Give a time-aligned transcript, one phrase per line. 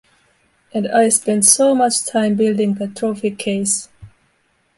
[0.73, 3.87] And I spent so much time building that trophy case.